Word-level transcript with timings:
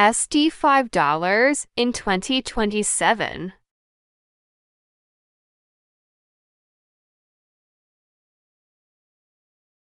Sd 0.00 0.50
five 0.50 0.90
dollars 0.90 1.66
in 1.76 1.92
2027. 1.92 3.52